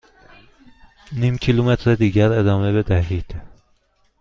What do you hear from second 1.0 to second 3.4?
نیم کیلومتر دیگر ادامه بدهید.